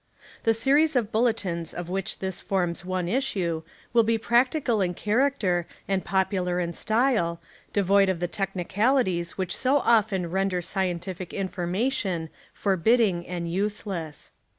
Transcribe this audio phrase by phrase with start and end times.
[0.45, 3.61] The series of bulletins of which this forms one issue
[3.93, 7.39] will be practical in character and popular in style,
[7.71, 14.31] devoid of the technicali ties wliich so often render scientific infor mation forbidding and useless.